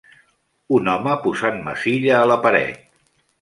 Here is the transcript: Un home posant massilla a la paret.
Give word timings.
Un 0.77 0.89
home 0.93 1.13
posant 1.25 1.61
massilla 1.67 2.17
a 2.21 2.25
la 2.33 2.39
paret. 2.47 2.83